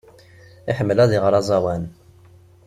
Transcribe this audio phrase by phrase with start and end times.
[0.69, 1.83] Iḥemmel ad iɣer aẓawan.